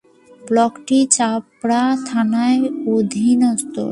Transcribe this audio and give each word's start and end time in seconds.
ব্লকটি 0.41 0.99
চাপড়া 1.11 1.83
থানার 2.07 2.59
অধীনস্থ। 2.87 3.75